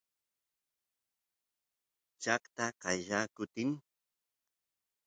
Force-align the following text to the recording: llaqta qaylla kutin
llaqta 2.21 2.65
qaylla 2.81 3.19
kutin 3.35 3.69